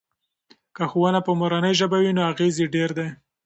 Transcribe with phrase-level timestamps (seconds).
[0.75, 3.07] که ښوونه په مورنۍ ژبه وي نو اغیز یې ډیر دی.